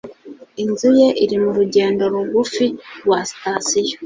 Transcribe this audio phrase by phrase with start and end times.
[0.63, 2.65] Inzu ye iri mu rugendo rugufi
[3.03, 3.95] rwa sitasiyo.